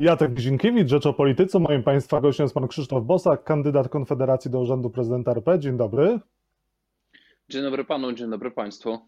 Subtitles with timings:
[0.00, 1.58] Jacek Zinkiewicz, Rzecz o Polityce.
[1.58, 5.58] Moim Państwa gościem jest Pan Krzysztof Bosak, kandydat Konfederacji do Urzędu Prezydenta RP.
[5.58, 6.20] Dzień dobry.
[7.48, 8.98] Dzień dobry Panu, dzień dobry Państwu.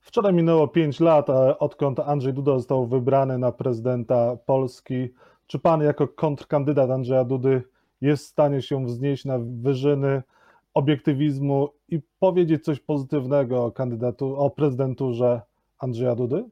[0.00, 1.26] Wczoraj minęło 5 lat,
[1.58, 5.08] odkąd Andrzej Duda został wybrany na prezydenta Polski.
[5.46, 7.62] Czy Pan jako kontrkandydat Andrzeja Dudy
[8.00, 10.22] jest w stanie się wznieść na wyżyny
[10.74, 15.40] obiektywizmu i powiedzieć coś pozytywnego o kandydatu, o prezydenturze
[15.78, 16.44] Andrzeja Dudy?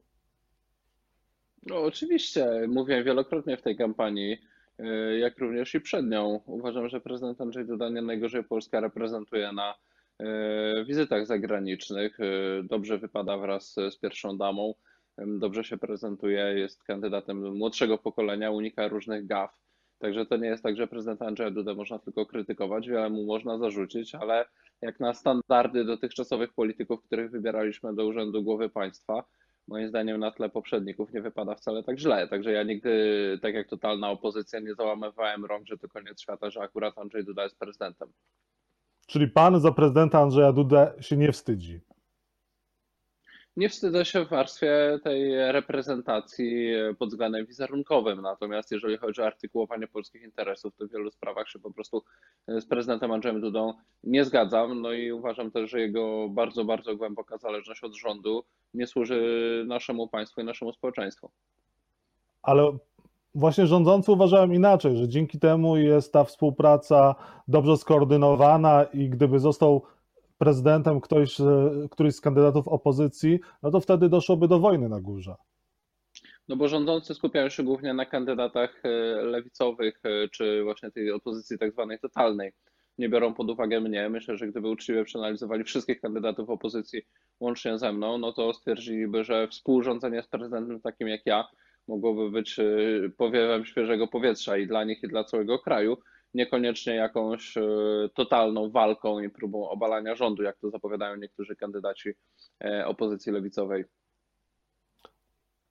[1.65, 4.37] No, oczywiście, mówiłem wielokrotnie w tej kampanii,
[4.79, 6.41] e, jak również i przed nią.
[6.45, 9.75] Uważam, że prezydent Andrzej Duda nie najgorzej Polska reprezentuje na
[10.19, 12.19] e, wizytach zagranicznych.
[12.19, 12.23] E,
[12.63, 14.73] dobrze wypada wraz z pierwszą damą,
[15.17, 19.57] dobrze się prezentuje, jest kandydatem młodszego pokolenia, unika różnych gaf.
[19.99, 23.57] Także to nie jest tak, że prezydenta Andrzeja Dudę można tylko krytykować, wiele mu można
[23.57, 24.45] zarzucić, ale
[24.81, 29.23] jak na standardy dotychczasowych polityków, których wybieraliśmy do urzędu głowy państwa,
[29.67, 32.27] moim zdaniem na tle poprzedników nie wypada wcale tak źle.
[32.27, 36.61] Także ja nigdy, tak jak totalna opozycja, nie załamywałem rąk, że to koniec świata, że
[36.61, 38.09] akurat Andrzej Duda jest prezydentem.
[39.07, 41.81] Czyli pan za prezydenta Andrzeja Dudę się nie wstydzi?
[43.57, 48.21] Nie wstydzę się w warstwie tej reprezentacji pod względem wizerunkowym.
[48.21, 52.03] Natomiast jeżeli chodzi o artykułowanie polskich interesów, to w wielu sprawach się po prostu
[52.47, 54.81] z prezydentem Andrzejem Dudą nie zgadzam.
[54.81, 58.43] No i uważam też, że jego bardzo, bardzo głęboka zależność od rządu
[58.73, 61.29] nie służy naszemu państwu i naszemu społeczeństwu.
[62.41, 62.77] Ale
[63.35, 67.15] właśnie rządzący uważają inaczej, że dzięki temu jest ta współpraca
[67.47, 69.81] dobrze skoordynowana i gdyby został
[70.41, 71.37] prezydentem ktoś,
[71.91, 75.35] któryś z kandydatów opozycji, no to wtedy doszłoby do wojny na górze.
[76.47, 78.89] No bo rządzący skupiają się głównie na kandydatach e,
[79.23, 82.51] lewicowych, e, czy właśnie tej opozycji tak zwanej totalnej.
[82.97, 84.09] Nie biorą pod uwagę mnie.
[84.09, 87.01] Myślę, że gdyby uczciwie przeanalizowali wszystkich kandydatów opozycji
[87.39, 91.47] łącznie ze mną, no to stwierdziliby, że współrządzenie z prezydentem takim jak ja
[91.87, 92.63] mogłoby być e,
[93.17, 95.97] powiewem świeżego powietrza i dla nich, i dla całego kraju
[96.33, 97.61] niekoniecznie jakąś e,
[98.13, 102.09] totalną walką i próbą obalania rządu, jak to zapowiadają niektórzy kandydaci
[102.63, 103.85] e, opozycji lewicowej.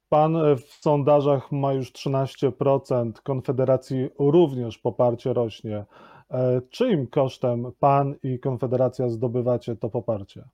[0.09, 5.85] Pan w sondażach ma już 13%, Konfederacji również poparcie rośnie.
[6.31, 10.45] E, czyim kosztem pan i Konfederacja zdobywacie to poparcie?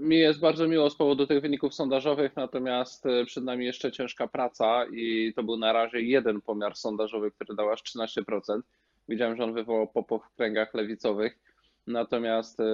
[0.00, 4.28] Mi jest bardzo miło z powodu tych wyników sondażowych, natomiast e, przed nami jeszcze ciężka
[4.28, 8.60] praca i to był na razie jeden pomiar sondażowy, który dał aż 13%.
[9.08, 11.38] Widziałem, że on wywołał popłoch w kręgach lewicowych,
[11.86, 12.64] natomiast e,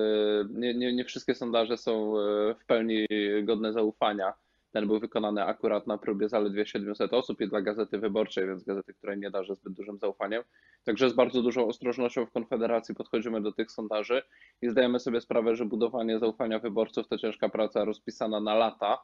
[0.51, 3.07] nie, nie, nie wszystkie sondaże są e, w pełni
[3.43, 4.33] godne zaufania.
[4.73, 8.95] Ten był wykonany akurat na próbie zaledwie 700 osób i dla Gazety Wyborczej, więc gazety,
[8.95, 10.43] której nie darzy zbyt dużym zaufaniem.
[10.85, 14.23] Także z bardzo dużą ostrożnością w Konfederacji podchodzimy do tych sondaży
[14.63, 18.99] i zdajemy sobie sprawę, że budowanie zaufania wyborców to ciężka praca rozpisana na lata,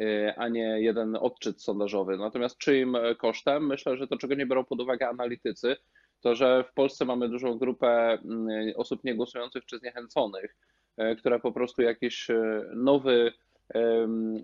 [0.00, 2.16] y, a nie jeden odczyt sondażowy.
[2.16, 3.66] Natomiast czyim kosztem?
[3.66, 5.76] Myślę, że to, czego nie biorą pod uwagę analitycy,
[6.22, 10.56] to że w Polsce mamy dużą grupę mm, osób niegłosujących czy zniechęconych,
[11.00, 13.32] y, które po prostu jakiś y, nowy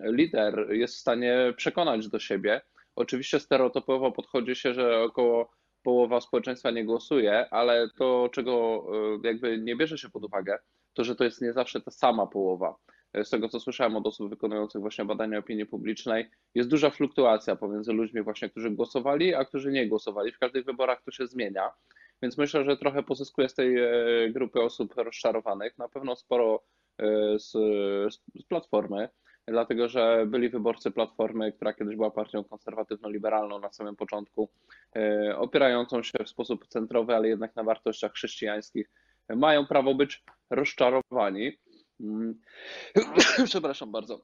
[0.03, 2.61] lider jest w stanie przekonać do siebie.
[2.95, 5.49] Oczywiście stereotypowo podchodzi się, że około
[5.83, 8.85] połowa społeczeństwa nie głosuje, ale to, czego
[9.23, 10.57] e, jakby nie bierze się pod uwagę,
[10.93, 12.75] to że to jest nie zawsze ta sama połowa.
[13.13, 17.55] E, z tego, co słyszałem od osób wykonujących właśnie badania opinii publicznej, jest duża fluktuacja
[17.55, 20.31] pomiędzy ludźmi właśnie, którzy głosowali, a którzy nie głosowali.
[20.31, 21.71] W każdych wyborach to się zmienia,
[22.21, 23.89] więc myślę, że trochę pozyskuje z tej e,
[24.29, 25.77] grupy osób rozczarowanych.
[25.77, 26.63] Na pewno sporo
[27.37, 27.51] z,
[28.13, 29.09] z Platformy,
[29.47, 34.49] dlatego że byli wyborcy Platformy, która kiedyś była partią konserwatywno-liberalną na samym początku,
[34.95, 38.91] e, opierającą się w sposób centrowy, ale jednak na wartościach chrześcijańskich,
[39.35, 41.57] mają prawo być rozczarowani.
[41.99, 42.39] Mm.
[43.45, 44.21] Przepraszam bardzo.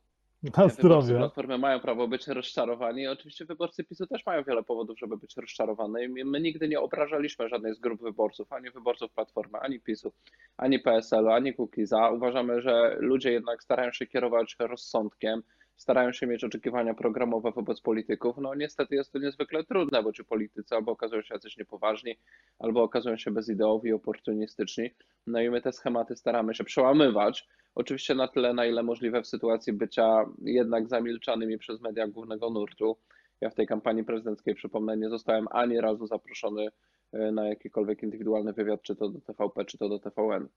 [0.58, 1.16] Na zdrowie.
[1.18, 3.08] Platformy mają prawo być rozczarowani.
[3.08, 6.08] Oczywiście wyborcy PiSu też mają wiele powodów, żeby być rozczarowani.
[6.26, 10.12] My nigdy nie obrażaliśmy żadnej z grup wyborców, ani wyborców Platformy, ani PiSu,
[10.58, 12.10] ani PSL-u, ani Kukiza.
[12.10, 15.44] Uważamy, że ludzie jednak starają się kierować rozsądkiem,
[15.78, 18.38] starają się mieć oczekiwania programowe wobec polityków.
[18.38, 22.20] No niestety jest to niezwykle trudne, bo ci politycy albo okazują się jacyś niepoważni,
[22.60, 24.90] albo okazują się bezideowi, oportunistyczni.
[25.28, 27.48] No i my te schematy staramy się przełamywać.
[27.76, 32.98] Oczywiście na tyle, na ile możliwe w sytuacji bycia jednak zamilczanymi przez media głównego nurtu.
[33.42, 36.68] Ja w tej kampanii prezydenckiej, przypomnę, nie zostałem ani razu zaproszony
[37.14, 40.48] e, na jakikolwiek indywidualny wywiad, czy to do TVP, czy to do TVN.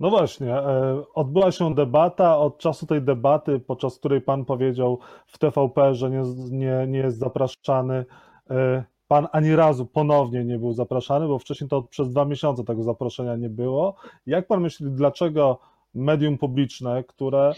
[0.00, 2.38] No właśnie, e, odbyła się debata.
[2.38, 7.18] Od czasu tej debaty, podczas której pan powiedział w TVP, że nie, nie, nie jest
[7.18, 8.04] zapraszany,
[8.50, 12.82] e, pan ani razu ponownie nie był zapraszany, bo wcześniej to przez dwa miesiące tego
[12.82, 13.94] zaproszenia nie było.
[14.26, 15.58] Jak pan myśli, dlaczego
[15.94, 17.52] medium publiczne, które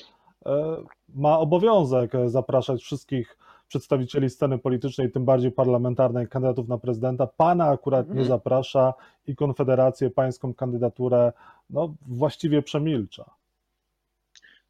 [0.46, 0.76] e,
[1.14, 7.26] ma obowiązek zapraszać wszystkich przedstawicieli sceny politycznej, tym bardziej parlamentarnej, kandydatów na prezydenta.
[7.26, 8.28] Pana akurat nie Mhm.
[8.28, 8.94] zaprasza
[9.26, 11.32] i Konfederację pańską kandydaturę
[11.70, 13.30] no, właściwie przemilcza.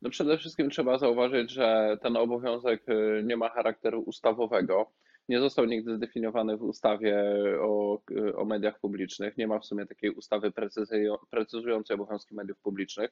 [0.02, 4.86] No przede wszystkim trzeba zauważyć, że ten obowiązek y, nie ma charakteru ustawowego.
[5.28, 7.24] Nie został nigdy zdefiniowany w ustawie
[7.60, 9.36] o, y, o mediach publicznych.
[9.36, 13.10] Nie ma w sumie takiej ustawy precyzują- precyzującej obowiązki mediów publicznych.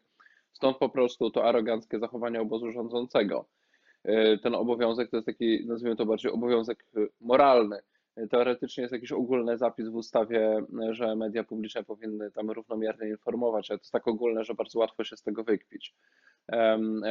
[0.52, 3.44] Stąd po prostu to aroganckie zachowanie obozu rządzącego.
[4.08, 7.78] Y, Ten obowiązek to jest taki, nazwijmy to bardziej obowiązek y, moralny.
[8.18, 13.70] Y, Teoretycznie jest jakiś ogólny zapis w ustawie, że media publiczne powinny tam równomiernie informować,
[13.70, 15.94] ale to jest tak ogólne, że bardzo łatwo się z tego wykpić.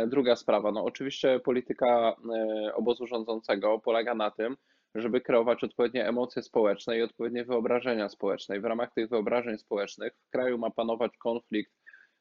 [0.07, 4.55] Druga sprawa, no oczywiście polityka e, obozu rządzącego polega na tym,
[4.95, 8.57] żeby kreować odpowiednie emocje społeczne i odpowiednie wyobrażenia społeczne.
[8.57, 11.71] I w ramach tych wyobrażeń społecznych w kraju ma panować konflikt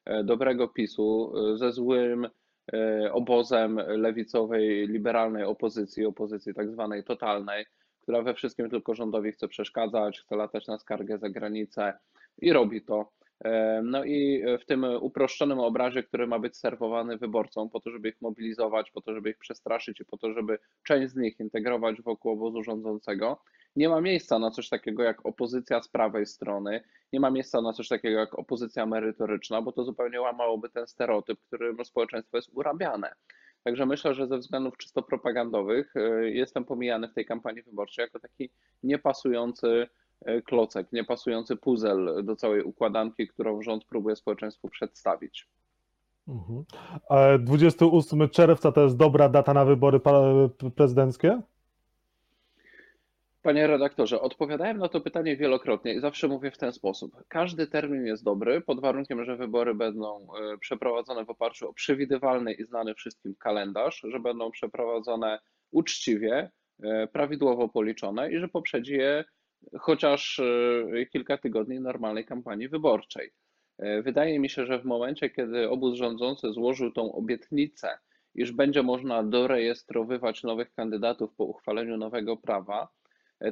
[0.05, 2.31] e, dobrego PiSu e, ze złym e,
[3.12, 7.66] obozem lewicowej, liberalnej opozycji, opozycji tak zwanej totalnej,
[8.02, 11.93] która we wszystkim tylko rządowi chce przeszkadzać, chce latać na skargę za granicę
[12.38, 13.11] i robi to.
[13.44, 18.08] E, No i w tym uproszczonym obrazie, który ma być serwowany wyborcom, po to, żeby
[18.08, 22.02] ich mobilizować, po to, żeby ich przestraszyć i po to, żeby część z nich integrować
[22.02, 23.40] wokół obozu rządzącego,
[23.76, 26.81] nie ma miejsca na coś takiego jak opozycja z prawej strony,
[27.12, 31.41] nie ma miejsca na coś takiego jak opozycja merytoryczna, bo to zupełnie łamałoby ten stereotyp,
[31.47, 33.15] którym społeczeństwo jest urabiane.
[33.65, 38.21] Także myślę, że ze względów czysto propagandowych e, jestem pomijany w tej kampanii wyborczej jako
[38.21, 38.50] taki
[38.82, 39.87] niepasujący
[40.21, 45.49] e, klocek, niepasujący puzzle do całej układanki, którą rząd próbuje społeczeństwu przedstawić.
[46.29, 46.65] Mhm.
[47.11, 50.00] E, 28 czerwca to jest dobra data na wybory
[50.76, 51.43] prezydenckie?
[53.44, 57.17] Panie redaktorze, odpowiadałem na to pytanie wielokrotnie i zawsze mówię w ten sposób.
[57.29, 62.52] Każdy termin jest dobry pod warunkiem, że wybory będą e, przeprowadzone w oparciu o przewidywalny
[62.52, 65.38] i znany wszystkim kalendarz, że będą przeprowadzone
[65.70, 66.50] uczciwie,
[66.82, 69.25] e, prawidłowo policzone i że poprzedzi je
[69.81, 73.31] chociaż e, kilka tygodni normalnej kampanii wyborczej.
[74.02, 77.99] Wydaje mi się, że w momencie, kiedy obóz rządzący złożył tą obietnicę,
[78.35, 82.88] iż będzie można dorejestrowywać nowych kandydatów po uchwaleniu nowego prawa,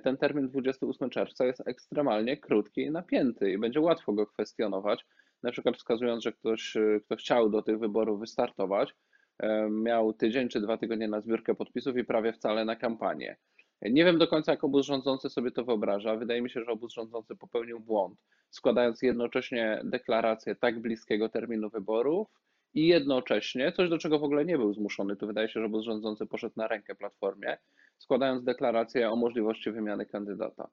[0.02, 5.06] ten termin 28 czerwca jest ekstremalnie krótki i napięty i będzie łatwo go kwestionować,
[5.42, 8.94] na przykład wskazując, że ktoś, e, kto chciał do tych wyborów wystartować,
[9.38, 13.36] e, miał tydzień czy dwa tygodnie na zbiórkę podpisów i prawie wcale na kampanię.
[13.82, 16.16] Nie wiem do końca, jak obóz rządzący sobie to wyobraża.
[16.16, 18.18] Wydaje mi się, że obóz rządzący popełnił błąd,
[18.50, 22.28] składając jednocześnie deklarację tak bliskiego terminu wyborów
[22.74, 25.84] i jednocześnie, coś do czego w ogóle nie był zmuszony, tu wydaje się, że obóz
[25.84, 27.58] rządzący poszedł na rękę Platformie,
[27.98, 30.68] składając deklarację o możliwości wymiany kandydata.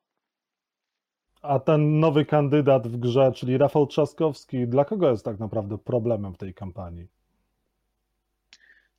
[1.42, 6.34] A ten nowy kandydat w grze, czyli Rafał Trzaskowski, dla kogo jest tak naprawdę problemem
[6.34, 7.08] w tej kampanii?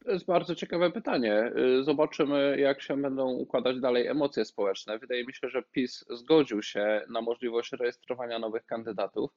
[0.04, 1.52] To jest bardzo ciekawe pytanie.
[1.78, 4.98] Y, Zobaczymy, jak się będą układać dalej emocje społeczne.
[4.98, 9.30] Wydaje mi się, że PiS zgodził się na możliwość rejestrowania nowych kandydatów,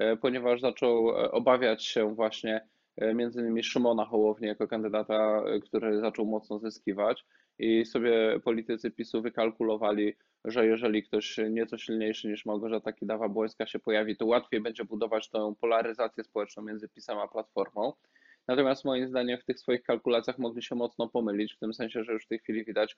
[0.00, 2.68] y, ponieważ zaczął e, obawiać się właśnie
[3.14, 7.24] między innymi Szymona Hołowni jako kandydata, y, który zaczął mocno zyskiwać
[7.58, 14.16] i sobie politycy PiSu wykalkulowali, że jeżeli ktoś nieco silniejszy niż Małgorzata Kidawa-Błońska się pojawi,
[14.16, 17.92] to łatwiej będzie budować tę polaryzację społeczną między PiSem a Platformą.
[18.48, 22.12] Natomiast moim zdaniem w tych swoich kalkulacjach mogli się mocno pomylić, w tym sensie, że
[22.12, 22.96] już w tej chwili widać,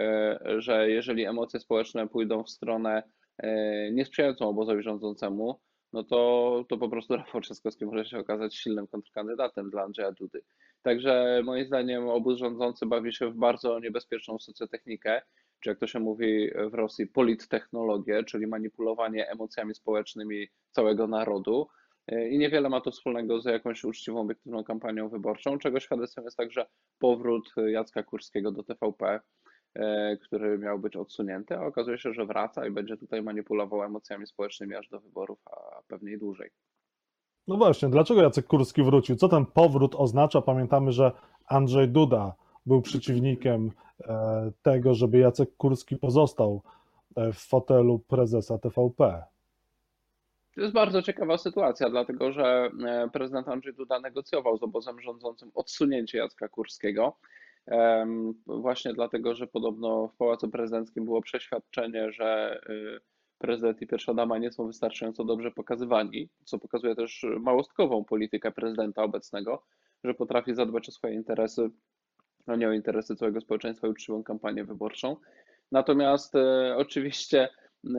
[0.00, 3.02] e, że jeżeli emocje społeczne pójdą w stronę
[3.38, 5.60] e, niesprzyjającą obozowi rządzącemu,
[5.92, 10.40] no to, to po prostu Rafał Trzaskowski może się okazać silnym kontrkandydatem dla Andrzeja Dudy.
[10.82, 15.22] Także moim zdaniem obóz rządzący bawi się w bardzo niebezpieczną socjotechnikę,
[15.60, 21.68] czy jak to się mówi w Rosji, polittechnologię, czyli manipulowanie emocjami społecznymi całego narodu.
[22.30, 26.66] I niewiele ma to wspólnego z jakąś uczciwą, obiektywną kampanią wyborczą, czego świadectwem jest także
[26.98, 29.20] powrót Jacka Kurskiego do TVP,
[29.74, 34.26] e, który miał być odsunięty, a okazuje się, że wraca i będzie tutaj manipulował emocjami
[34.26, 35.38] społecznymi aż do wyborów,
[35.88, 36.50] pewnie i dłużej.
[37.48, 39.16] No właśnie, dlaczego Jacek Kurski wrócił?
[39.16, 40.42] Co ten powrót oznacza?
[40.42, 41.12] Pamiętamy, że
[41.46, 42.34] Andrzej Duda
[42.66, 46.62] był przeciwnikiem e, tego, żeby Jacek Kurski pozostał
[47.16, 49.24] e, w fotelu prezesa TVP.
[50.54, 55.50] To jest bardzo ciekawa sytuacja, dlatego że e, prezydent Andrzej Duda negocjował z obozem rządzącym
[55.54, 57.16] odsunięcie Jacka Kurskiego.
[58.46, 63.00] Właśnie dlatego, że podobno w Pałacu Prezydenckim było przeświadczenie, że y,
[63.38, 69.02] prezydent i pierwsza dama nie są wystarczająco dobrze pokazywani, co pokazuje też małostkową politykę prezydenta
[69.02, 69.62] obecnego,
[70.04, 71.70] że potrafi zadbać o swoje interesy,
[72.46, 75.16] a nie o interesy całego społeczeństwa i uczciwą kampanię wyborczą.
[75.72, 77.48] Natomiast e, oczywiście,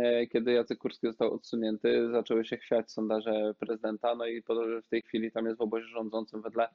[0.02, 4.42] e, kiedy Jacek Kurski został odsunięty, zaczęły się chwiać sondaże prezydenta, no i
[4.86, 6.68] w tej chwili tam jest w obozie rządzącym wedle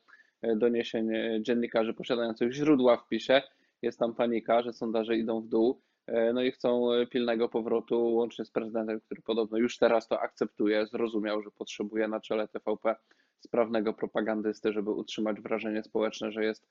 [0.43, 3.43] e, doniesień e, dziennikarzy posiadających źródła w PiSie,
[3.83, 5.81] jest tam panika, że sondaże idą w dół,
[6.35, 11.43] no i chcą pilnego powrotu, łącznie z prezydentem, który podobno już teraz to akceptuje, zrozumiał,
[11.43, 12.97] że potrzebuje na czele TVP
[13.41, 16.67] sprawnego propagandysty, żeby utrzymać wrażenie społeczne, że jest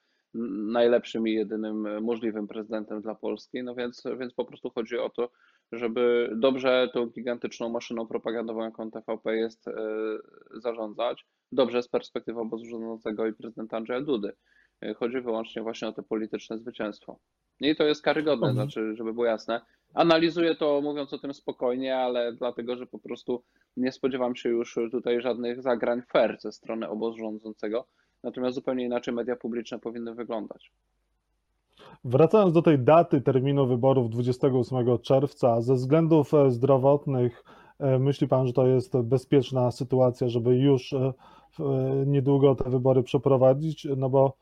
[0.67, 3.63] najlepszym i jedynym możliwym prezydentem dla Polski.
[3.63, 5.29] No więc, więc po prostu chodzi o to,
[5.71, 9.73] żeby dobrze tą gigantyczną maszyną propagandową, jaką TVP jest, e,
[10.53, 11.25] zarządzać.
[11.51, 14.33] Dobrze z perspektywy obozu rządzącego i prezydenta Andrzeja Dudy.
[14.81, 17.19] E, chodzi wyłącznie właśnie o to polityczne zwycięstwo.
[17.59, 18.55] I to jest karygodne, mhm.
[18.55, 19.61] znaczy, żeby było jasne.
[19.93, 23.43] Analizuję to mówiąc o tym spokojnie, ale dlatego, że po prostu
[23.77, 27.87] nie spodziewam się już tutaj żadnych zagrań fair ze strony obozu rządzącego.
[28.23, 30.71] Natomiast zupełnie inaczej media publiczne powinny wyglądać.
[32.05, 37.43] Wracając do tej daty terminu wyborów 28 czerwca, ze względów e, zdrowotnych,
[37.79, 41.13] e, myśli Pan, że to jest bezpieczna sytuacja, żeby już e,
[42.05, 43.87] niedługo te wybory przeprowadzić?
[43.97, 44.37] No bo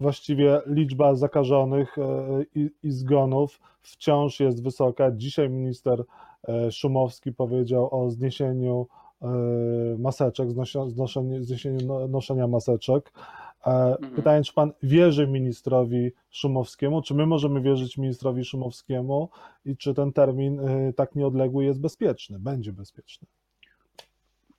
[0.00, 1.96] właściwie liczba zakażonych
[2.54, 5.10] i, i zgonów wciąż jest wysoka.
[5.12, 6.04] Dzisiaj minister
[6.70, 8.86] Szumowski powiedział o zniesieniu
[9.98, 10.48] maseczek,
[11.40, 13.12] zniesieniu no, noszenia maseczek.
[13.64, 14.14] Mhm.
[14.14, 19.28] Pytanie, czy pan wierzy ministrowi Szumowskiemu, czy my możemy wierzyć ministrowi Szumowskiemu
[19.64, 20.60] i czy ten termin
[20.96, 23.28] tak nieodległy jest bezpieczny, będzie bezpieczny?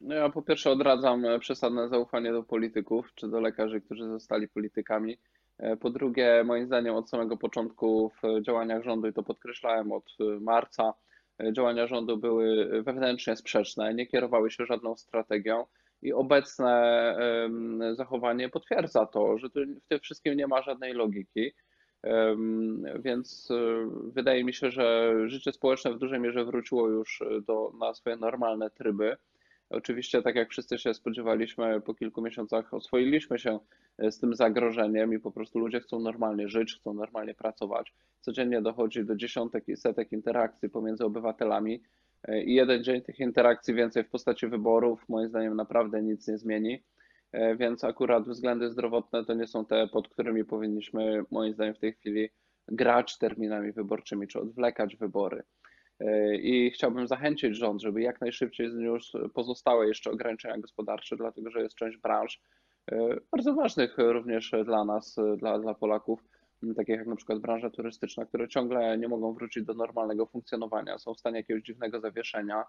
[0.02, 4.48] No ja po pierwsze odradzam e, przesadne zaufanie do polityków czy do lekarzy, którzy zostali
[4.48, 5.18] politykami.
[5.58, 10.06] E, po drugie, moim zdaniem od samego początku w działaniach rządu, i to podkreślałem od
[10.20, 10.94] e, marca,
[11.52, 15.66] działania rządu były wewnętrznie sprzeczne, nie kierowały się żadną strategią
[16.02, 17.16] i obecne
[17.94, 21.52] zachowanie potwierdza to, że w tym wszystkim nie ma żadnej logiki.
[23.00, 23.50] Więc
[24.04, 28.70] wydaje mi się, że życie społeczne w dużej mierze wróciło już do, na swoje normalne
[28.70, 29.18] tryby.
[29.70, 33.60] Oczywiście, tak jak wszyscy się spodziewaliśmy, po kilku miesiącach oswoiliśmy się
[33.98, 37.94] e, z tym zagrożeniem i po prostu ludzie chcą normalnie żyć, chcą normalnie pracować.
[38.22, 41.82] Codziennie dochodzi do dziesiątek i setek interakcji pomiędzy obywatelami
[42.24, 46.38] e, i jeden dzień tych interakcji więcej w postaci wyborów, moim zdaniem, naprawdę nic nie
[46.38, 46.84] zmieni.
[47.32, 51.80] E, więc akurat względy zdrowotne to nie są te, pod którymi powinniśmy, moim zdaniem, w
[51.80, 52.30] tej chwili
[52.68, 55.44] grać terminami wyborczymi czy odwlekać wybory.
[56.42, 61.76] I chciałbym zachęcić rząd, żeby jak najszybciej zniósł pozostałe jeszcze ograniczenia gospodarcze, dlatego że jest
[61.76, 62.42] część branż
[62.92, 66.24] e, bardzo ważnych również dla nas, dla, dla Polaków,
[66.76, 71.14] takich jak na przykład branża turystyczna, które ciągle nie mogą wrócić do normalnego funkcjonowania, są
[71.14, 72.64] w stanie jakiegoś dziwnego zawieszenia.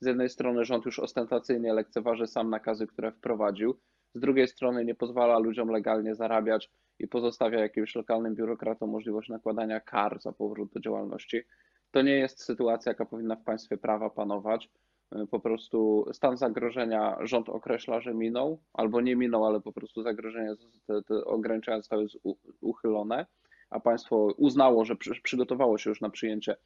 [0.00, 3.78] Z jednej strony rząd już ostentacyjnie lekceważy sam nakazy, które wprowadził,
[4.14, 9.80] z drugiej strony nie pozwala ludziom legalnie zarabiać i pozostawia jakimś lokalnym biurokratom możliwość nakładania
[9.80, 11.42] kar za powrót do działalności.
[11.94, 14.70] To nie jest sytuacja, jaka powinna w państwie prawa panować.
[15.12, 20.02] E, po prostu stan zagrożenia rząd określa, że minął, albo nie minął, ale po prostu
[20.02, 20.54] zagrożenie,
[20.86, 22.06] te, te ograniczenia zostały
[22.60, 23.26] uchylone,
[23.70, 26.56] a państwo uznało, że przy, przygotowało się już na przyjęcie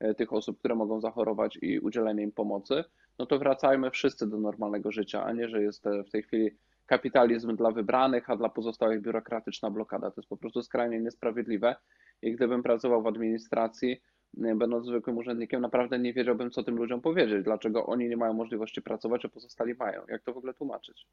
[0.00, 2.84] e, tych osób, które mogą zachorować i udzielenie im pomocy,
[3.18, 6.50] no to wracajmy wszyscy do normalnego życia, a nie, że jest w tej chwili
[6.86, 10.10] kapitalizm dla wybranych, a dla pozostałych biurokratyczna blokada.
[10.10, 11.76] To jest po prostu skrajnie niesprawiedliwe.
[12.22, 14.00] I gdybym pracował w administracji,
[14.36, 18.82] będąc zwykłym urzędnikiem, naprawdę nie wiedziałbym, co tym ludziom powiedzieć, dlaczego oni nie mają możliwości
[18.82, 20.02] pracować, a pozostali mają.
[20.08, 21.06] Jak to w ogóle tłumaczyć?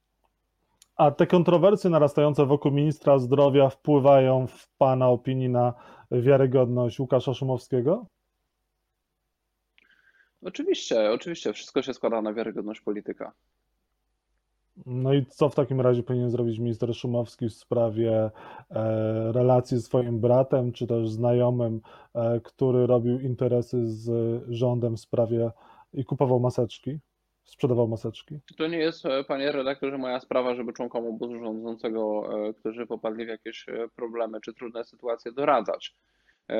[0.96, 5.74] A te kontrowersje narastające wokół ministra zdrowia wpływają w Pana opinii na
[6.12, 8.06] wiarygodność Łukasza Szumowskiego?
[10.42, 11.54] Oczywiście, oczywiście.
[11.54, 13.32] Wszystko się składa na wiarygodność polityka.
[14.86, 18.32] No i co w takim razie powinien zrobić minister Szumowski w sprawie
[18.72, 21.82] e, relacji z swoim bratem, czy też znajomym,
[22.16, 24.10] e, który robił interesy z
[24.50, 25.52] rządem w sprawie
[25.94, 27.00] i kupował maseczki,
[27.44, 28.40] sprzedawał maseczki?
[28.58, 33.30] To nie jest, e, panie redaktorze, moja sprawa, żeby członkom obozu rządzącego, którzy popadli w
[33.30, 35.96] jakieś problemy czy trudne sytuacje, doradzać.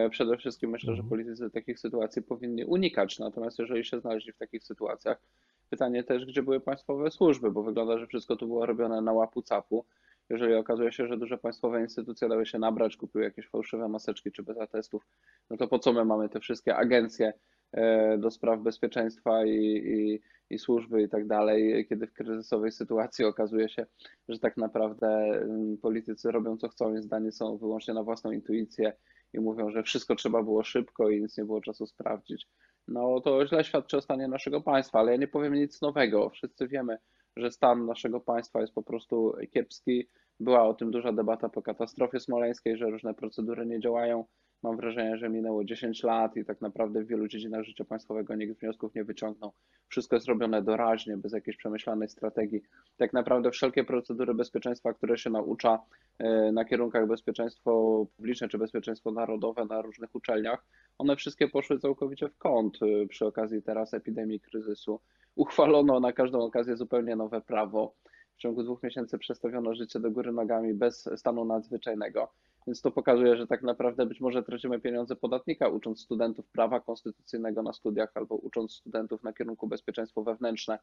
[0.10, 1.10] Przede wszystkim myślę, że mhm.
[1.10, 3.20] politycy takich sytuacji powinni unikać.
[3.20, 5.22] Natomiast jeżeli się znaleźli w takich sytuacjach,
[5.72, 9.42] Pytanie też, gdzie były państwowe służby, bo wygląda, że wszystko to było robione na łapu
[9.42, 9.86] capu.
[10.30, 14.44] Jeżeli okazuje się, że duże państwowe instytucje dały się nabrać, kupiły jakieś fałszywe maseczki czy
[14.44, 15.08] beta testów,
[15.50, 17.34] no to po co my mamy te wszystkie agencje
[17.72, 23.26] e, do spraw bezpieczeństwa i, i, i służby i tak dalej, kiedy w kryzysowej sytuacji
[23.26, 23.86] okazuje się,
[24.30, 28.94] że tak naprawdę mm, politycy robią co chcą i zdani są wyłącznie na własną intuicję
[29.34, 32.48] i mówią, że wszystko trzeba było szybko i nic nie było czasu sprawdzić
[32.88, 36.30] no to źle świadczy o stanie naszego państwa, ale ja nie powiem nic nowego.
[36.30, 36.98] Wszyscy wiemy,
[37.38, 40.08] że stan naszego państwa jest po prostu kiepski.
[40.40, 44.26] Była o tym duża debata po katastrofie smoleńskiej, że różne procedury nie działają.
[44.64, 48.60] Mam wrażenie, że minęło 10 lat i tak naprawdę w wielu dziedzinach życia państwowego nikt
[48.60, 49.52] wniosków nie wyciągnął.
[49.88, 52.62] Wszystko jest robione doraźnie, bez jakiejś przemyślanej strategii.
[52.98, 55.80] Tak naprawdę wszelkie procedury bezpieczeństwa, które się naucza
[56.20, 60.66] e, na kierunkach bezpieczeństwo publiczne czy bezpieczeństwo narodowe na różnych uczelniach,
[60.98, 65.00] one wszystkie poszły całkowicie w kąt e, przy okazji teraz epidemii, kryzysu.
[65.36, 67.94] Uchwalono na każdą okazję zupełnie nowe prawo.
[68.36, 72.32] W ciągu dwóch miesięcy przestawiono życie do góry nogami bez stanu nadzwyczajnego.
[72.68, 77.64] Więc to pokazuje, że tak naprawdę być może tracimy pieniądze podatnika, ucząc studentów prawa konstytucyjnego
[77.64, 80.80] na studiach albo ucząc studentów na kierunku bezpieczeństwo wewnętrzne,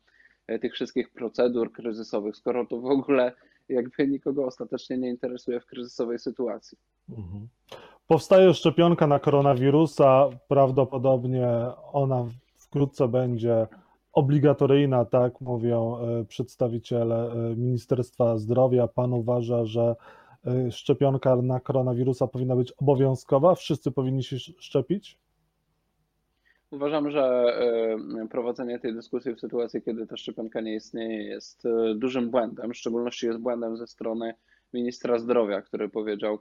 [0.46, 3.32] e, tych wszystkich procedur kryzysowych, skoro to w ogóle
[3.68, 6.78] jakby nikogo ostatecznie nie interesuje w kryzysowej sytuacji.
[7.08, 7.48] Mhm.
[8.06, 11.48] Powstaje szczepionka na koronawirusa, prawdopodobnie
[11.92, 13.66] ona wkrótce będzie
[14.12, 18.88] obligatoryjna, tak mówią e, przedstawiciele e, Ministerstwa Zdrowia.
[18.88, 19.96] Pan uważa, że
[20.70, 23.54] szczepionka na koronawirusa powinna być obowiązkowa?
[23.54, 25.18] Wszyscy powinni się szczepić?
[26.70, 27.44] Uważam, że
[28.30, 31.62] prowadzenie tej dyskusji w sytuacji, kiedy ta szczepionka nie istnieje, jest
[31.96, 32.72] dużym błędem.
[32.72, 34.34] W szczególności jest błędem ze strony
[34.72, 36.38] ministra zdrowia, który powiedział,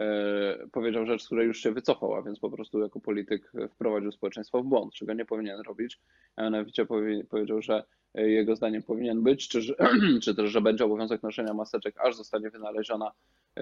[0.00, 4.12] E, powiedział rzecz, z której już się wycofał, a więc po prostu jako polityk wprowadził
[4.12, 6.00] społeczeństwo w błąd, czego nie powinien robić.
[6.36, 6.86] A mianowicie
[7.28, 9.60] powiedział, że jego zdaniem powinien być, czy,
[10.22, 13.12] czy też, że będzie obowiązek noszenia maseczek, aż zostanie wynaleziona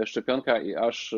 [0.04, 1.14] szczepionka i aż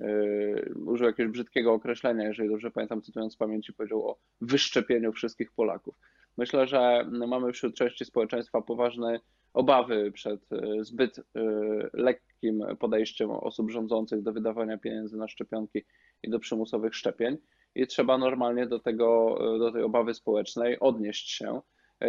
[0.00, 5.52] Yy, użył jakiegoś brzydkiego określenia, jeżeli dobrze pamiętam, cytując z pamięci, powiedział o wyszczepieniu wszystkich
[5.52, 5.98] Polaków.
[6.36, 9.20] Myślę, że mamy wśród części społeczeństwa poważne
[9.52, 10.40] obawy przed
[10.80, 11.20] zbyt
[11.92, 15.84] lekkim podejściem osób rządzących do wydawania pieniędzy na szczepionki
[16.22, 17.36] i do przymusowych szczepień
[17.74, 21.60] i trzeba normalnie do, tego, do tej obawy społecznej odnieść się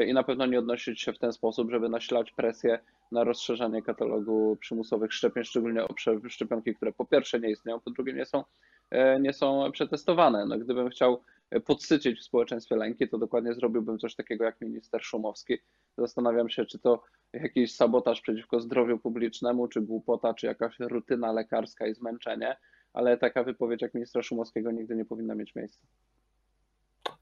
[0.07, 2.79] i na pewno nie odnosić się w ten sposób, żeby nasilać presję
[3.11, 5.87] na rozszerzanie katalogu przymusowych szczepień, szczególnie o
[6.29, 8.43] szczepionki, które po pierwsze nie istnieją, po drugie nie są,
[8.91, 10.45] e, nie są przetestowane.
[10.45, 11.23] No, gdybym chciał
[11.65, 15.57] podsycić w społeczeństwie lęki, to dokładnie zrobiłbym coś takiego jak minister Szumowski.
[15.97, 17.03] Zastanawiam się, czy to
[17.33, 22.57] jakiś sabotaż przeciwko zdrowiu publicznemu, czy głupota, czy jakaś rutyna lekarska i zmęczenie,
[22.93, 25.87] ale taka wypowiedź jak ministra Szumowskiego nigdy nie powinna mieć miejsca.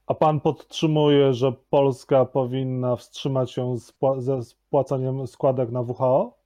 [0.08, 3.76] A pan podtrzymuje, że Polska powinna wstrzymać się
[4.18, 6.38] ze spłacaniem składek na WHO?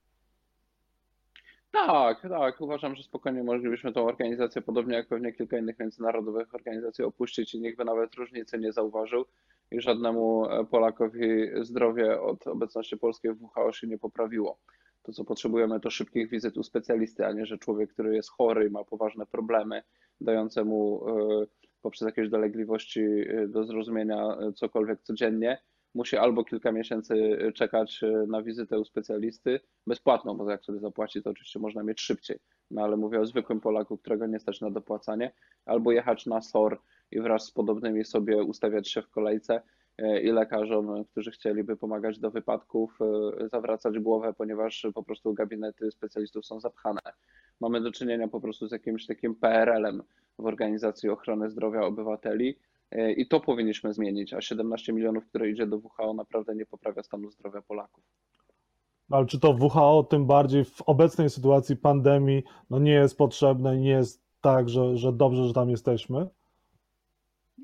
[1.71, 2.61] Tak, tak.
[2.61, 7.61] Uważam, że spokojnie moglibyśmy tą organizację, podobnie jak pewnie kilka innych międzynarodowych organizacji, opuścić i
[7.61, 9.25] nikt by nawet różnicy nie zauważył
[9.71, 14.57] i żadnemu Polakowi zdrowie od obecności polskiej w WHO się nie poprawiło.
[15.03, 18.67] To, co potrzebujemy, to szybkich wizyt u specjalisty, a nie, że człowiek, który jest chory
[18.67, 19.83] i ma poważne problemy,
[20.21, 21.45] dające mu e,
[21.83, 25.57] poprzez jakieś dolegliwości y, do zrozumienia y, cokolwiek codziennie,
[25.95, 31.23] musi albo kilka miesięcy y, czekać na wizytę u specjalisty bezpłatną, bo jak sobie zapłaci,
[31.23, 32.39] to oczywiście można mieć szybciej.
[32.71, 35.33] No ale mówię o zwykłym Polaku, którego nie stać na dopłacanie,
[35.65, 39.61] albo jechać na SOR i wraz z podobnymi sobie ustawiać się w kolejce
[40.23, 42.99] i lekarzom, którzy chcieliby pomagać do wypadków,
[43.51, 47.01] zawracać głowę, ponieważ po prostu gabinety specjalistów są zapchane.
[47.61, 50.03] Mamy do czynienia po prostu z jakimś takim PRL-em
[50.39, 52.55] w Organizacji Ochrony Zdrowia Obywateli
[52.91, 57.03] e, i to powinniśmy zmienić, a 17 milionów, które idzie do WHO naprawdę nie poprawia
[57.03, 58.03] stanu zdrowia Polaków.
[59.09, 63.79] Ale czy to WHO tym bardziej w obecnej sytuacji pandemii no nie jest potrzebne i
[63.79, 66.27] nie jest tak, że, że dobrze, że tam jesteśmy?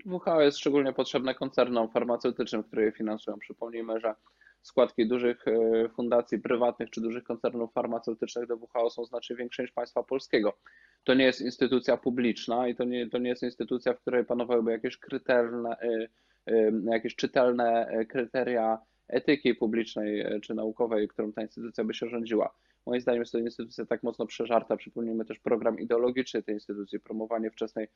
[0.06, 3.40] WHO jest szczególnie potrzebne koncernom farmaceutycznym, które je finansują.
[3.40, 4.16] Przypomnijmy, że
[4.62, 9.72] składki dużych e, fundacji prywatnych czy dużych koncernów farmaceutycznych do WHO są znacznie większe niż
[9.72, 10.58] państwa polskiego.
[11.04, 14.72] To nie jest instytucja publiczna i to nie, to nie jest instytucja, w której panowałyby
[14.72, 16.08] jakieś kryterne, e,
[16.48, 22.54] e, jakieś czytelne kryteria etyki publicznej czy naukowej, którą ta instytucja by się rządziła.
[22.86, 24.78] Moim zdaniem jest to instytucja tak mocno przeżarta.
[24.78, 27.88] Przypomnijmy też program ideologiczny tej instytucji, promowanie wczesnej,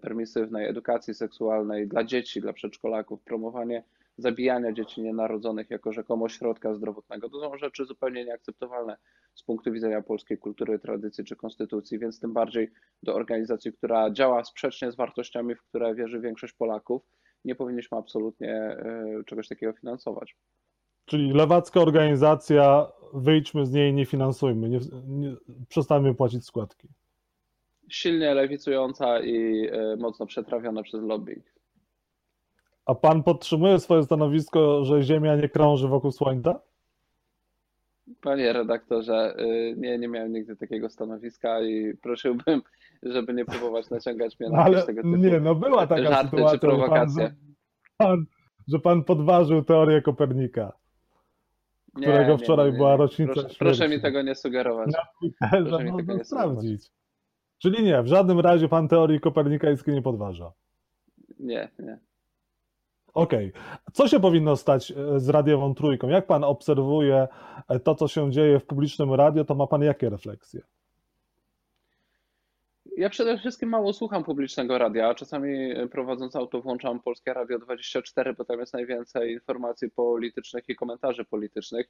[0.00, 3.84] permisywnej edukacji seksualnej dla dzieci, dla przedszkolaków, promowanie
[4.18, 7.28] zabijania dzieci nienarodzonych jako rzekomo środka zdrowotnego.
[7.30, 8.96] To są rzeczy zupełnie nieakceptowalne
[9.34, 12.70] z punktu widzenia polskiej kultury, tradycji czy konstytucji, więc tym bardziej
[13.02, 17.02] do organizacji, która działa sprzecznie z wartościami, w które wierzy większość Polaków,
[17.44, 20.36] nie powinniśmy absolutnie e, czegoś takiego finansować.
[21.06, 25.36] Czyli lewacka organizacja, wyjdźmy z niej, nie finansujmy, nie, nie,
[25.68, 26.88] przestańmy płacić składki.
[27.88, 31.44] Silnie lewicująca i e, mocno przetrawiona przez lobbying.
[32.86, 36.60] A pan podtrzymuje swoje stanowisko, że Ziemia nie krąży wokół Słońca?
[38.20, 42.62] Panie redaktorze, y, nie, nie miałem nigdy takiego stanowiska i prosiłbym,
[43.02, 46.58] żeby nie próbować naciągać mnie na Ale tego typu nie, no była taka żarty sytuacja,
[46.58, 47.24] czy prowokacje.
[47.24, 47.30] Że
[47.96, 48.26] pan, pan,
[48.68, 50.72] że pan podważył teorię Kopernika,
[51.96, 54.94] którego nie, wczoraj nie, była rocznica proszę, proszę, mi tego nie sugerować.
[55.20, 56.90] Twitterze można sprawdzić.
[57.58, 60.52] Czyli nie, w żadnym razie pan teorii kopernikańskiej nie podważa.
[61.38, 61.98] Nie, nie.
[63.14, 63.48] Okej.
[63.48, 63.92] Okay.
[63.92, 66.08] Co się powinno stać e, z radiową trójką?
[66.08, 67.28] Jak pan obserwuje
[67.68, 70.60] e, to, co się dzieje w publicznym radio, to ma pan jakie refleksje?
[72.96, 75.14] Ja przede wszystkim mało słucham publicznego radia.
[75.14, 81.24] Czasami prowadząc auto włączam Polskie Radio 24, bo tam jest najwięcej informacji politycznych i komentarzy
[81.24, 81.86] politycznych.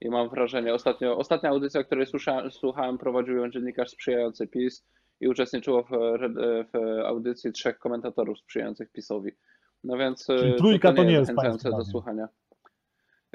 [0.00, 4.84] I mam wrażenie, ostatnio, ostatnia audycja, której słuchałem, słuchałem prowadził ją dziennikarz sprzyjający PiS
[5.20, 5.88] i uczestniczyło w,
[6.72, 9.30] w audycji trzech komentatorów sprzyjających PiSowi.
[9.84, 12.28] No więc Czyli trójka to, to nie, jest, jest do słuchania.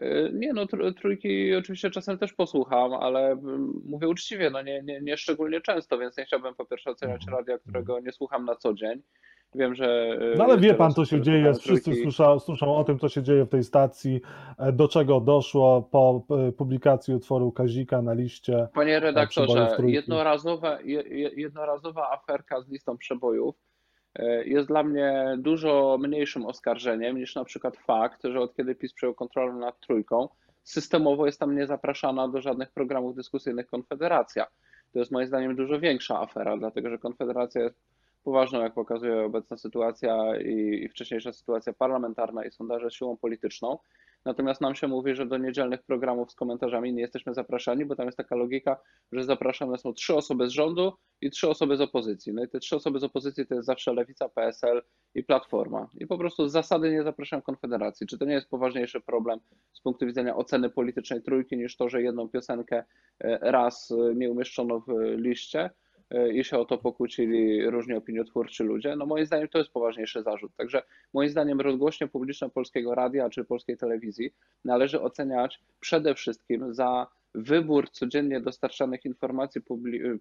[0.02, 0.66] Y, nie, no
[1.02, 3.38] trójki oczywiście czasem też posłucham, ale
[3.86, 7.38] mówię uczciwie, no nie, nie, nie szczególnie często, więc nie chciałbym po pierwsze oceniać mhm.
[7.38, 9.02] radia, którego nie słucham na co dzień.
[9.56, 10.18] Wiem, że.
[10.34, 11.54] Y, no ale wie pan, co się dzieje.
[11.54, 14.22] Wszyscy słyszą, słyszą o tym, co się dzieje w tej stacji,
[14.58, 16.26] e, do czego doszło po
[16.58, 18.68] publikacji utworu Kazika na liście.
[18.74, 20.78] Panie e, redaktorze, jednorazowa,
[21.36, 23.56] jednorazowa aferka z listą przebojów
[24.46, 29.14] jest dla mnie dużo mniejszym oskarżeniem niż na przykład fakt, że od kiedy PiS przejął
[29.14, 30.30] kontrolę nad trójką,
[30.64, 34.48] systemowo jest tam nie zapraszana do żadnych programów dyskusyjnych Konfederacja.
[34.94, 37.82] To jest moim zdaniem dużo większa afera, dlatego że Konfederacja jest
[38.24, 43.78] poważną, jak pokazuje obecna sytuacja i, i wcześniejsza sytuacja parlamentarna i sondaże siłą polityczną.
[44.30, 48.06] Natomiast nam się mówi, że do niedzielnych programów z komentarzami nie jesteśmy zapraszani, bo tam
[48.06, 48.78] jest taka logika,
[49.12, 52.34] że zapraszane są trzy osoby z rządu i trzy osoby z opozycji.
[52.34, 54.82] No i te trzy osoby z opozycji to jest zawsze Lewica, PSL
[55.16, 55.90] i Platforma.
[56.00, 58.08] I po prostu z zasady nie zapraszam Konfederacji.
[58.08, 59.40] Czy to nie jest poważniejszy problem
[59.74, 62.84] z punktu widzenia oceny politycznej trójki niż to, że jedną piosenkę
[63.20, 65.70] e, raz e, nie umieszczono w liście?
[66.12, 70.24] E, i się o to pokłócili różni opiniotwórczy ludzie, no moim zdaniem to jest poważniejszy
[70.24, 70.52] zarzut.
[70.56, 74.34] Także moim zdaniem rozgłośnie publiczne Polskiego Radia czy Polskiej Telewizji
[74.66, 79.62] należy oceniać przede wszystkim za wybór codziennie dostarczanych informacji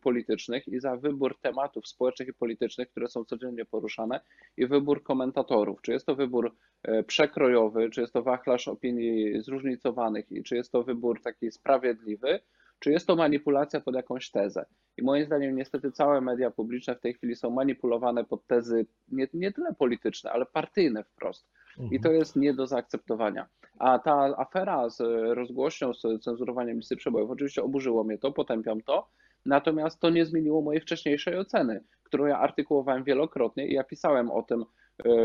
[0.02, 4.20] politycznych i za wybór tematów społecznych i politycznych, które są codziennie poruszane
[4.56, 5.82] i wybór komentatorów.
[5.82, 10.72] Czy jest to wybór e, przekrojowy, czy jest to wachlarz opinii zróżnicowanych i czy jest
[10.72, 12.40] to wybór taki sprawiedliwy,
[12.78, 14.66] czy jest to manipulacja pod jakąś tezę.
[14.96, 19.28] I moim zdaniem niestety całe media publiczne w tej chwili są manipulowane pod tezy nie,
[19.34, 21.48] nie tyle polityczne, ale partyjne wprost.
[21.78, 22.02] I mhm.
[22.02, 23.46] to jest nie do zaakceptowania.
[23.78, 25.00] A ta afera z
[25.34, 29.08] rozgłośnią, z cenzurowaniem listy przebojów, oczywiście oburzyło mnie to, potępiam to,
[29.46, 34.42] natomiast to nie zmieniło mojej wcześniejszej oceny, którą ja artykułowałem wielokrotnie i ja pisałem o
[34.42, 34.64] tym, e,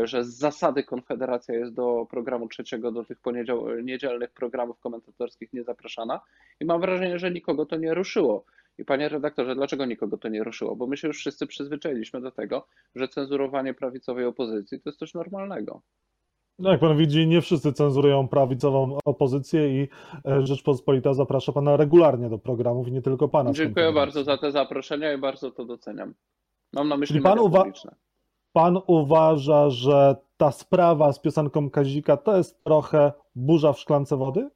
[0.04, 3.18] że z zasady Konfederacja jest do programu trzeciego, do tych
[3.82, 6.20] niedzielnych programów komentatorskich niezapraszana
[6.60, 8.44] i mam wrażenie, że nikogo to nie ruszyło.
[8.78, 10.76] I panie redaktorze, dlaczego nikogo to nie ruszyło?
[10.76, 15.14] Bo my się już wszyscy przyzwyczailiśmy do tego, że cenzurowanie prawicowej opozycji to jest coś
[15.14, 15.80] normalnego.
[16.58, 19.88] No jak pan widzi, nie wszyscy cenzurują prawicową opozycję i
[20.26, 23.52] e, Rzeczpospolita zaprasza pana regularnie do programów, nie tylko pana.
[23.52, 26.14] Dziękuję bardzo za te zaproszenia i bardzo to doceniam.
[26.72, 27.64] Mam na myśli pan, uwa-
[28.54, 34.50] pan uważa, że ta sprawa z piosenką Kazika to jest trochę burza w szklance wody?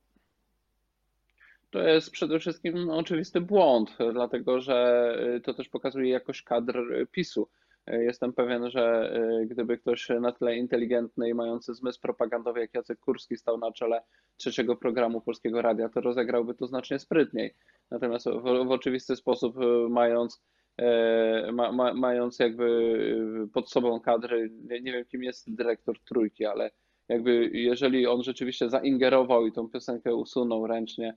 [1.71, 7.49] To jest przede wszystkim oczywisty błąd, dlatego że y, to też pokazuje jakość kadr PiSu.
[7.91, 12.75] Y, jestem pewien, że y, gdyby ktoś na tyle inteligentny i mający zmysł propagandowy jak
[12.75, 14.03] Jacek Kurski stał na czele
[14.37, 17.55] trzeciego programu Polskiego Radia, to rozegrałby to znacznie sprytniej.
[17.91, 19.57] Natomiast w, w oczywisty sposób
[19.91, 20.43] mając
[21.53, 26.71] ma, ma, mając jakby pod sobą kadry, nie, nie wiem kim jest dyrektor trójki, ale
[27.09, 31.17] jakby jeżeli on rzeczywiście zaingerował i tą piosenkę usunął ręcznie,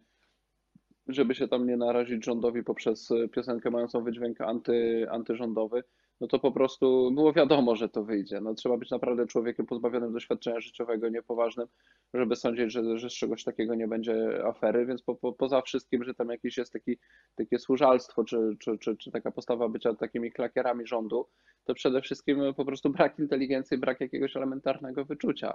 [1.08, 5.84] żeby się tam nie narazić rządowi poprzez e, piosenkę mającą wydźwięk anty, antyrządowy,
[6.22, 8.42] no to po prostu było wiadomo, że to wyjdzie.
[8.42, 11.68] No, trzeba być naprawdę człowiekiem pozbawionym doświadczenia życiowego, niepoważnym,
[12.14, 16.04] żeby sądzić, że, że z czegoś takiego nie będzie afery, więc po, po, poza wszystkim,
[16.04, 16.98] że tam jakieś jest taki,
[17.36, 21.28] takie służalstwo, czy, czy, czy, czy taka postawa bycia takimi klakierami rządu,
[21.66, 25.54] to przede wszystkim po prostu brak inteligencji, brak jakiegoś elementarnego wyczucia.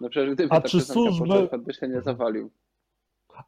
[0.00, 1.26] No przecież gdyby A ta czy służby...
[1.28, 2.50] poszła, by się nie zawalił.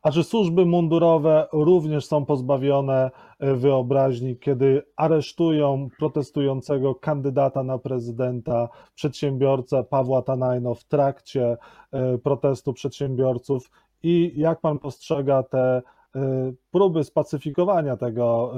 [0.03, 8.69] A czy służby mundurowe również są pozbawione e, wyobraźni, kiedy aresztują protestującego kandydata na prezydenta,
[8.95, 11.57] przedsiębiorcę Pawła Tanajno w trakcie
[11.93, 13.71] e, protestu przedsiębiorców?
[14.03, 15.83] I jak pan postrzega te
[16.15, 18.55] e, próby spacyfikowania tego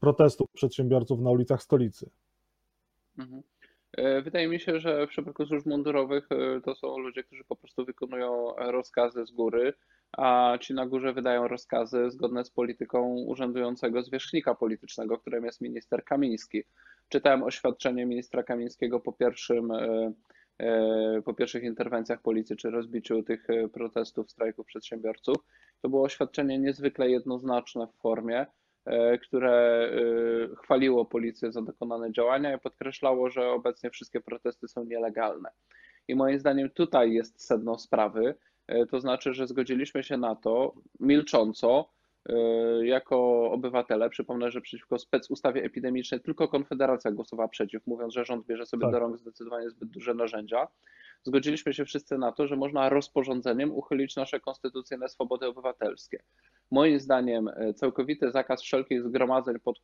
[0.00, 2.10] protestu przedsiębiorców na ulicach stolicy?
[3.18, 3.42] Mhm.
[4.22, 6.28] Wydaje mi się, że w przypadku służb mundurowych
[6.64, 9.72] to są ludzie, którzy po prostu wykonują rozkazy z góry
[10.16, 16.04] a ci na górze wydają rozkazy zgodne z polityką urzędującego zwierzchnika politycznego, którym jest minister
[16.04, 16.62] Kamiński.
[17.08, 20.12] Czytałem oświadczenie ministra Kamińskiego po pierwszym e,
[20.58, 25.36] e, po pierwszych interwencjach policji czy rozbiciu tych e, protestów, strajków przedsiębiorców.
[25.82, 28.46] To było oświadczenie niezwykle jednoznaczne w formie,
[29.22, 29.88] które
[30.62, 35.50] chwaliło policję za dokonane działania i podkreślało, że obecnie wszystkie protesty są nielegalne.
[36.08, 38.34] I moim zdaniem tutaj jest sedno sprawy,
[38.90, 41.88] to znaczy, że zgodziliśmy się na to milcząco,
[42.82, 44.10] jako obywatele.
[44.10, 48.92] Przypomnę, że przeciwko specustawie epidemicznej tylko Konfederacja głosowała przeciw, mówiąc, że rząd bierze sobie tak.
[48.92, 50.68] do rąk zdecydowanie zbyt duże narzędzia
[51.24, 56.22] zgodziliśmy się wszyscy na to, że można rozporządzeniem uchylić nasze konstytucyjne swobody obywatelskie.
[56.70, 59.80] Moim zdaniem e, całkowity zakaz wszelkich zgromadzeń pod,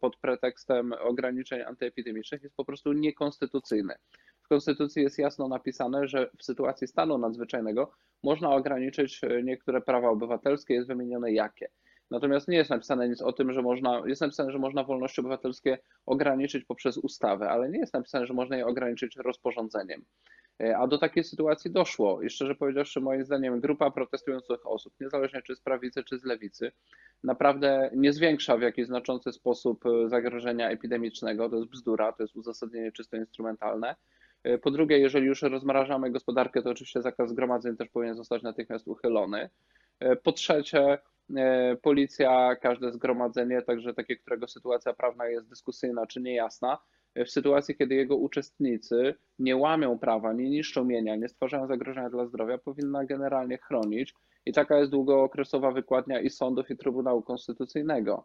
[0.00, 3.94] pod pretekstem ograniczeń antyepidemicznych jest po prostu niekonstytucyjny.
[4.42, 7.90] W Konstytucji jest jasno napisane, że w sytuacji stanu nadzwyczajnego
[8.22, 11.68] można ograniczyć e, niektóre prawa obywatelskie, jest wymienione jakie.
[12.10, 15.78] Natomiast nie jest napisane nic o tym, że można, jest napisane, że można wolności obywatelskie
[16.06, 20.04] ograniczyć poprzez ustawę, ale nie jest napisane, że można je ograniczyć rozporządzeniem.
[20.60, 22.22] E, a do takiej sytuacji doszło.
[22.22, 26.72] I szczerze powiedziawszy, moim zdaniem, grupa protestujących osób, niezależnie czy z prawicy, czy z lewicy,
[27.24, 31.48] naprawdę nie zwiększa w jakiś znaczący sposób e, zagrożenia epidemicznego.
[31.48, 33.96] To jest bzdura, to jest uzasadnienie czysto instrumentalne.
[34.44, 38.88] E, po drugie, jeżeli już rozmrażamy gospodarkę, to oczywiście zakaz zgromadzeń też powinien zostać natychmiast
[38.88, 39.50] uchylony.
[40.22, 40.98] Po trzecie,
[41.82, 46.78] policja, każde zgromadzenie, także takie, którego sytuacja prawna jest dyskusyjna czy niejasna,
[47.24, 52.26] w sytuacji, kiedy jego uczestnicy nie łamią prawa, nie niszczą mienia, nie stwarzają zagrożenia dla
[52.26, 54.14] zdrowia, powinna generalnie chronić.
[54.46, 58.24] I taka jest długookresowa wykładnia i sądów, i Trybunału Konstytucyjnego,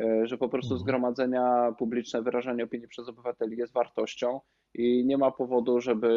[0.00, 0.80] e, że po prostu mhm.
[0.80, 4.40] zgromadzenia publiczne, wyrażanie opinii przez obywateli jest wartością
[4.74, 6.08] i nie ma powodu, żeby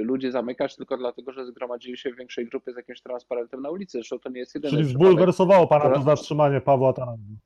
[0.00, 3.70] e, ludzi zamykać tylko dlatego, że zgromadzili się w większej grupie z jakimś transparentem na
[3.70, 3.98] ulicy.
[3.98, 7.36] Zresztą to nie jest jedyny Czyli zbulwersowało Pana to zatrzymanie Pawła Tarangi.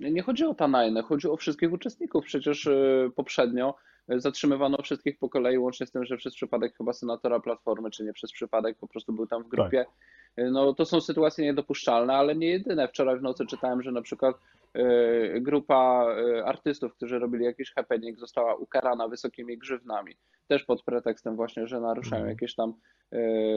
[0.00, 2.24] Nie chodzi o Tanajnę, chodzi o wszystkich uczestników.
[2.24, 3.74] Przecież y, poprzednio
[4.08, 8.12] zatrzymywano wszystkich po kolei, łącznie z tym, że przez przypadek chyba senatora Platformy, czy nie
[8.12, 9.84] przez przypadek, po prostu był tam w grupie.
[9.84, 9.94] Tak.
[10.36, 12.88] No to są sytuacje niedopuszczalne, ale nie jedyne.
[12.88, 14.36] Wczoraj w nocy czytałem, że na przykład
[14.76, 20.16] y, grupa y, artystów, którzy robili jakiś happening, została ukarana wysokimi grzywnami.
[20.48, 22.30] Też pod pretekstem właśnie, że naruszają mhm.
[22.30, 22.74] jakieś tam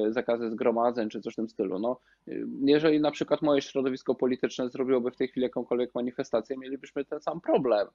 [0.10, 1.80] zakazy zgromadzeń czy coś w tym stylu.
[1.80, 2.00] No,
[2.62, 7.42] jeżeli na przykład moje środowisko polityczne zrobiłoby w tej chwili jakąkolwiek manifestację, mielibyśmy ten sam
[7.42, 7.88] problem.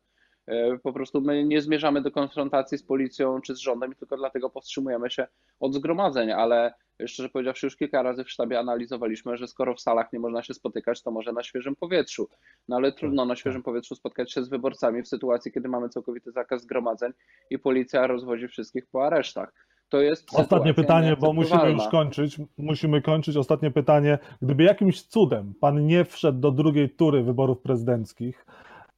[0.46, 4.16] E, po prostu my nie zmierzamy do konfrontacji z policją czy z rządem i tylko
[4.16, 5.26] dlatego powstrzymujemy się
[5.60, 6.74] od zgromadzeń, ale
[7.06, 10.54] szczerze powiedziawszy, już kilka razy w sztabie analizowaliśmy, że skoro w salach nie można się
[10.54, 12.28] spotykać, to może na świeżym powietrzu.
[12.68, 16.32] No ale trudno na świeżym powietrzu spotkać się z wyborcami w sytuacji, kiedy mamy całkowity
[16.32, 17.12] zakaz zgromadzeń
[17.50, 19.52] i policja rozwozi wszystkich po aresztach.
[19.88, 22.40] To jest Ostatnie pytanie, bo musimy już kończyć.
[22.58, 23.36] Musimy kończyć.
[23.36, 24.18] Ostatnie pytanie.
[24.42, 28.46] Gdyby jakimś cudem pan nie wszedł do drugiej tury wyborów prezydenckich,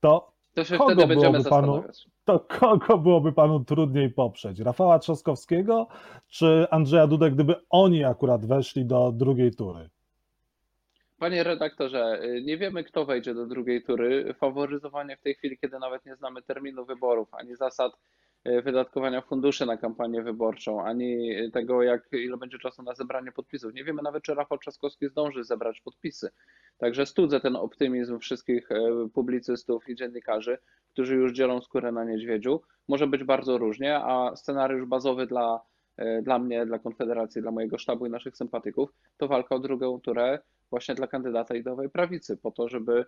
[0.00, 1.84] to to się kogo wtedy będziemy panu,
[2.24, 4.60] To kogo byłoby panu trudniej poprzeć?
[4.60, 5.88] Rafała Trzaskowskiego
[6.28, 9.88] czy Andrzeja Dudę, gdyby oni akurat weszli do drugiej tury?
[11.18, 14.34] Panie redaktorze, nie wiemy, kto wejdzie do drugiej tury.
[14.34, 17.92] Faworyzowanie w tej chwili, kiedy nawet nie znamy terminu wyborów ani zasad
[18.44, 23.74] E, wydatkowania funduszy na kampanię wyborczą, ani tego, jak, ile będzie czasu na zebranie podpisów.
[23.74, 26.30] Nie wiemy nawet, czy Rafał Trzaskowski zdąży zebrać podpisy.
[26.78, 30.58] Także studzę ten optymizm wszystkich e, publicystów i dziennikarzy,
[30.92, 32.60] którzy już dzielą skórę na niedźwiedziu.
[32.88, 35.60] Może być bardzo różnie, a scenariusz bazowy dla,
[35.96, 40.00] e, dla mnie, dla Konfederacji, dla mojego sztabu i naszych sympatyków to walka o drugą
[40.00, 40.38] turę
[40.70, 43.04] właśnie dla kandydata ideowej prawicy, po to, żeby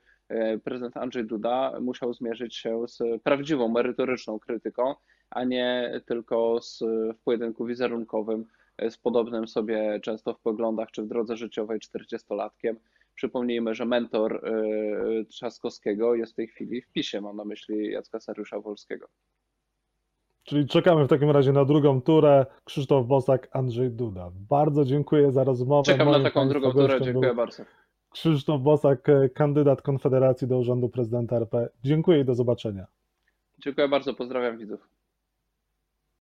[0.65, 4.95] prezydent Andrzej Duda musiał zmierzyć się z prawdziwą, merytoryczną krytyką,
[5.31, 6.79] a nie tylko z,
[7.19, 8.45] w pojedynku wizerunkowym
[8.91, 12.75] z podobnym sobie często w poglądach czy w drodze życiowej 40-latkiem.
[13.17, 18.21] Przypomnijmy, że mentor y, Trzaskowskiego jest w tej chwili w PiSie, mam na myśli Jacka
[18.21, 19.07] Sariusza Wolskiego.
[20.45, 22.47] Czyli czekamy w takim razie na drugą turę.
[22.65, 24.31] Krzysztof Bosak, Andrzej Duda.
[24.49, 25.93] Bardzo dziękuję za rozmowę.
[25.93, 27.63] Czekam Moim na taką drugą turę, dziękuję bardzo.
[28.11, 31.69] Krzysztof Bosak, kandydat Konfederacji do Urzędu Prezydenta RP.
[31.85, 32.87] Dziękuję i do zobaczenia.
[33.59, 34.96] Dziękuję bardzo, pozdrawiam widzów.